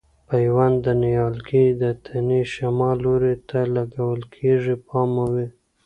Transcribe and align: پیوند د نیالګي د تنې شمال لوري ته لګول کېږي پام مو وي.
پیوند 0.29 0.77
د 0.85 0.87
نیالګي 1.03 1.65
د 1.81 1.83
تنې 2.05 2.41
شمال 2.53 2.97
لوري 3.05 3.35
ته 3.49 3.59
لګول 3.75 4.21
کېږي 4.35 4.75
پام 4.87 5.09
مو 5.15 5.25
وي. 5.33 5.47